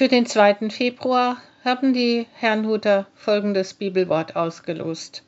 [0.00, 0.70] Für den 2.
[0.70, 5.22] Februar haben die Herrnhuter folgendes Bibelwort ausgelost.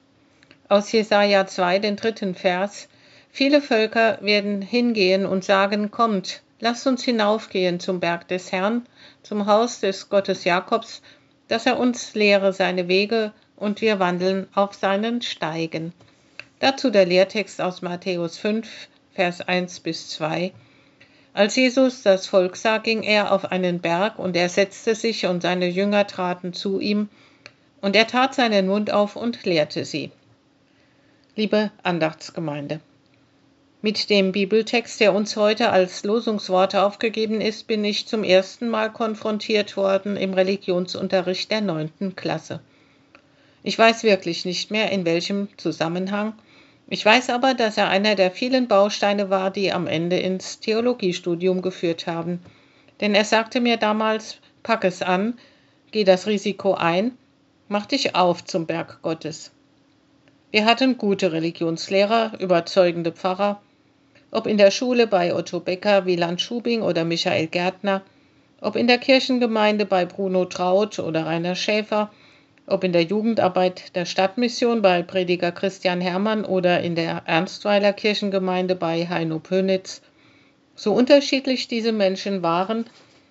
[0.67, 2.89] Aus Jesaja 2, den dritten Vers.
[3.31, 8.87] Viele Völker werden hingehen und sagen, kommt, lasst uns hinaufgehen zum Berg des Herrn,
[9.23, 11.03] zum Haus des Gottes Jakobs,
[11.49, 15.93] dass er uns lehre seine Wege und wir wandeln auf seinen Steigen.
[16.61, 20.51] Dazu der Lehrtext aus Matthäus 5, Vers 1 bis 2.
[21.35, 25.43] Als Jesus das Volk sah, ging er auf einen Berg und er setzte sich und
[25.43, 27.09] seine Jünger traten zu ihm
[27.81, 30.11] und er tat seinen Mund auf und lehrte sie.
[31.35, 32.81] Liebe Andachtsgemeinde,
[33.85, 38.93] mit dem Bibeltext, der uns heute als Losungsworte aufgegeben ist, bin ich zum ersten Mal
[38.93, 42.61] konfrontiert worden im Religionsunterricht der neunten Klasse.
[43.65, 46.35] Ich weiß wirklich nicht mehr, in welchem Zusammenhang,
[46.93, 51.63] ich weiß aber, dass er einer der vielen Bausteine war, die am Ende ins Theologiestudium
[51.63, 52.41] geführt haben.
[53.01, 55.39] Denn er sagte mir damals, pack es an,
[55.91, 57.13] geh das Risiko ein,
[57.69, 59.53] mach dich auf zum Berg Gottes.
[60.51, 63.63] Wir hatten gute Religionslehrer, überzeugende Pfarrer,
[64.31, 68.03] ob in der Schule bei Otto Becker, Wieland Schubing oder Michael Gärtner,
[68.61, 72.11] ob in der Kirchengemeinde bei Bruno Traut oder Rainer Schäfer,
[72.67, 78.75] ob in der Jugendarbeit der Stadtmission bei Prediger Christian Hermann oder in der Ernstweiler Kirchengemeinde
[78.75, 80.01] bei Heino Pönitz,
[80.75, 82.87] so unterschiedlich diese Menschen waren,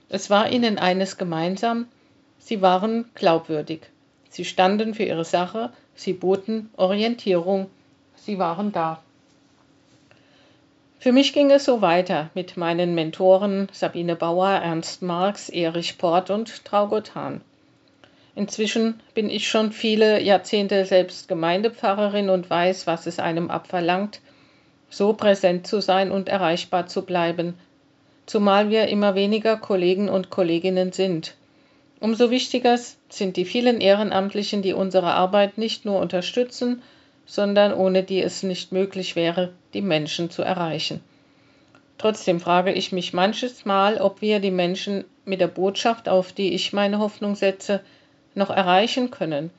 [0.10, 1.88] es war ihnen eines gemeinsam,
[2.38, 3.82] sie waren glaubwürdig.
[4.30, 7.68] Sie standen für ihre Sache, sie boten Orientierung,
[8.16, 9.02] sie waren da.
[11.00, 16.30] Für mich ging es so weiter mit meinen Mentoren Sabine Bauer, Ernst Marx, Erich Port
[16.30, 17.42] und Traugott Hahn.
[18.36, 24.22] Inzwischen bin ich schon viele Jahrzehnte selbst Gemeindepfarrerin und weiß, was es einem abverlangt,
[24.90, 27.56] so präsent zu sein und erreichbar zu bleiben,
[28.26, 31.36] zumal wir immer weniger Kollegen und Kolleginnen sind.
[32.00, 32.80] Umso wichtiger
[33.10, 36.82] sind die vielen Ehrenamtlichen, die unsere Arbeit nicht nur unterstützen,
[37.26, 41.02] sondern ohne die es nicht möglich wäre, die Menschen zu erreichen.
[41.98, 46.54] Trotzdem frage ich mich manches Mal, ob wir die Menschen mit der Botschaft, auf die
[46.54, 47.82] ich meine Hoffnung setze,
[48.36, 49.50] noch erreichen können,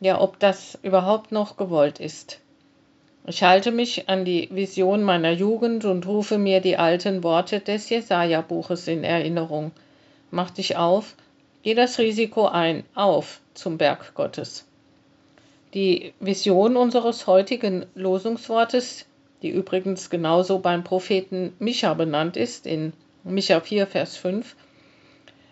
[0.00, 2.40] ja ob das überhaupt noch gewollt ist.
[3.26, 7.90] Ich halte mich an die Vision meiner Jugend und rufe mir die alten Worte des
[7.90, 9.72] Jesaja-Buches in Erinnerung.
[10.30, 11.14] Mach dich auf,
[11.62, 14.64] geh das Risiko ein, auf zum Berg Gottes.
[15.74, 19.04] Die Vision unseres heutigen Losungswortes,
[19.42, 24.56] die übrigens genauso beim Propheten Micha benannt ist, in Micha 4, Vers 5,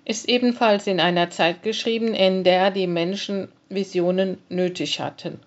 [0.07, 5.41] ist ebenfalls in einer Zeit geschrieben, in der die Menschen Visionen nötig hatten.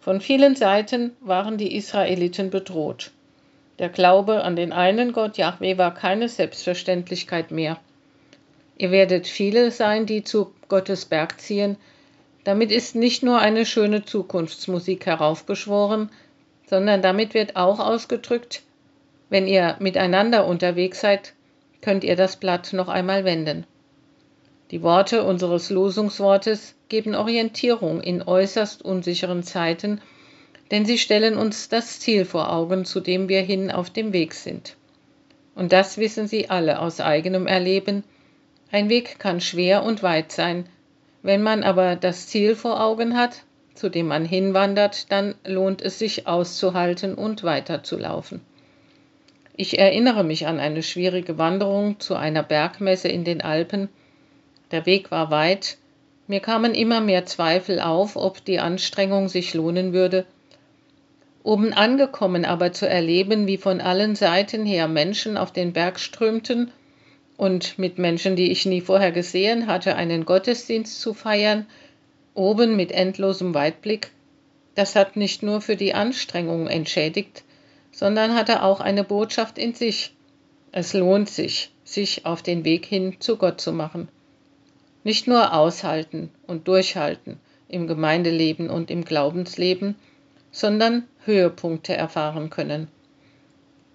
[0.00, 3.12] Von vielen Seiten waren die Israeliten bedroht.
[3.78, 7.78] Der Glaube an den einen Gott Yahweh war keine Selbstverständlichkeit mehr.
[8.76, 11.76] Ihr werdet viele sein, die zu Gottes Berg ziehen.
[12.42, 16.10] Damit ist nicht nur eine schöne Zukunftsmusik heraufbeschworen,
[16.66, 18.62] sondern damit wird auch ausgedrückt,
[19.30, 21.34] wenn ihr miteinander unterwegs seid,
[21.80, 23.64] könnt ihr das Blatt noch einmal wenden.
[24.70, 30.00] Die Worte unseres Losungswortes geben Orientierung in äußerst unsicheren Zeiten,
[30.70, 34.34] denn sie stellen uns das Ziel vor Augen, zu dem wir hin auf dem Weg
[34.34, 34.76] sind.
[35.54, 38.04] Und das wissen Sie alle aus eigenem Erleben.
[38.70, 40.68] Ein Weg kann schwer und weit sein.
[41.22, 43.42] Wenn man aber das Ziel vor Augen hat,
[43.74, 48.40] zu dem man hinwandert, dann lohnt es sich auszuhalten und weiterzulaufen.
[49.60, 53.88] Ich erinnere mich an eine schwierige Wanderung zu einer Bergmesse in den Alpen.
[54.70, 55.78] Der Weg war weit,
[56.28, 60.26] mir kamen immer mehr Zweifel auf, ob die Anstrengung sich lohnen würde.
[61.42, 66.70] Oben angekommen aber zu erleben, wie von allen Seiten her Menschen auf den Berg strömten
[67.36, 71.66] und mit Menschen, die ich nie vorher gesehen hatte, einen Gottesdienst zu feiern,
[72.32, 74.12] oben mit endlosem Weitblick,
[74.76, 77.42] das hat nicht nur für die Anstrengung entschädigt,
[77.98, 80.14] sondern hatte auch eine Botschaft in sich.
[80.70, 84.06] Es lohnt sich, sich auf den Weg hin zu Gott zu machen.
[85.02, 89.96] Nicht nur aushalten und durchhalten im Gemeindeleben und im Glaubensleben,
[90.52, 92.86] sondern Höhepunkte erfahren können.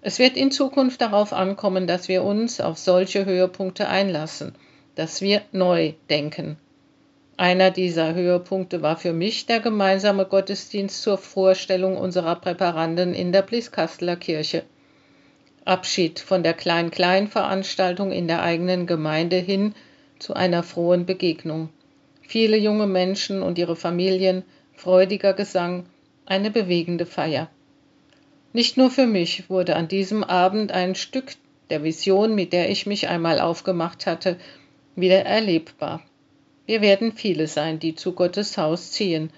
[0.02, 4.54] Es wird in Zukunft darauf ankommen, dass wir uns auf solche Höhepunkte einlassen,
[4.96, 6.58] dass wir neu denken.
[7.36, 13.42] Einer dieser Höhepunkte war für mich der gemeinsame Gottesdienst zur Vorstellung unserer Präparanden in der
[13.42, 14.62] Blieskasseler Kirche.
[15.64, 19.74] Abschied von der Klein-Klein-Veranstaltung in der eigenen Gemeinde hin
[20.20, 21.70] zu einer frohen Begegnung.
[22.22, 24.44] Viele junge Menschen und ihre Familien,
[24.74, 25.86] freudiger Gesang,
[26.26, 27.50] eine bewegende Feier.
[28.52, 31.32] Nicht nur für mich wurde an diesem Abend ein Stück
[31.70, 34.36] der Vision, mit der ich mich einmal aufgemacht hatte,
[34.94, 36.00] wieder erlebbar.
[36.66, 39.30] Wir werden viele sein, die zu Gottes Haus ziehen.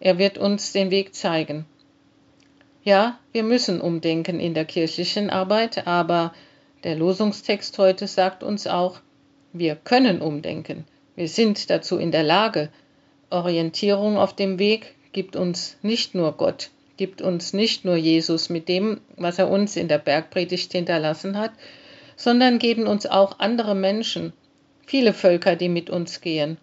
[0.00, 1.66] Er wird uns den Weg zeigen.
[2.82, 6.34] Ja, wir müssen umdenken in der kirchlichen Arbeit, aber
[6.82, 9.00] der Losungstext heute sagt uns auch,
[9.52, 10.84] wir können umdenken.
[11.14, 12.70] Wir sind dazu in der Lage.
[13.30, 18.68] Orientierung auf dem Weg gibt uns nicht nur Gott, gibt uns nicht nur Jesus mit
[18.68, 21.52] dem, was er uns in der Bergpredigt hinterlassen hat,
[22.16, 24.32] sondern geben uns auch andere Menschen,
[24.86, 26.58] viele Völker, die mit uns gehen.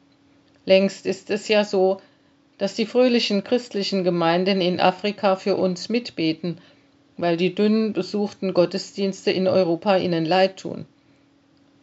[0.66, 2.02] Längst ist es ja so,
[2.58, 6.60] dass die fröhlichen christlichen Gemeinden in Afrika für uns mitbeten,
[7.18, 10.86] weil die dünn besuchten Gottesdienste in Europa ihnen leid tun.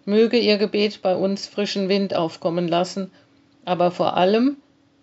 [0.04, 3.10] Möge ihr Gebet bei uns frischen Wind aufkommen lassen,
[3.64, 4.56] aber vor allem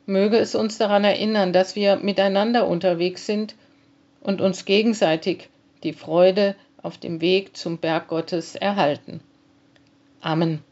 [0.05, 3.55] möge es uns daran erinnern, dass wir miteinander unterwegs sind
[4.21, 5.49] und uns gegenseitig
[5.83, 9.21] die Freude auf dem Weg zum Berg Gottes erhalten.
[10.21, 10.63] Amen.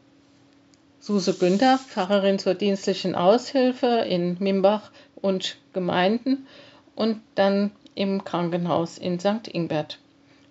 [1.04, 6.46] Suse Günther, Pfarrerin zur dienstlichen Aushilfe in Mimbach und Gemeinden
[6.94, 9.48] und dann im Krankenhaus in St.
[9.52, 9.98] Ingbert.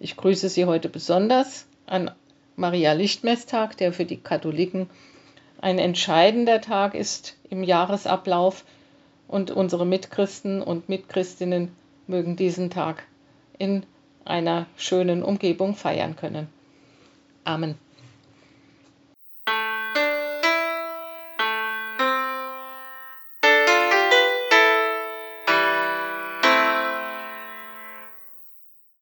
[0.01, 2.11] Ich grüße Sie heute besonders an
[2.57, 4.89] Maria Lichtmesstag, der für die Katholiken
[5.61, 8.65] ein entscheidender Tag ist im Jahresablauf
[9.29, 11.71] und unsere Mitchristen und Mitchristinnen
[12.07, 13.03] mögen diesen Tag
[13.57, 13.83] in
[14.25, 16.49] einer schönen Umgebung feiern können.
[17.45, 17.75] Amen.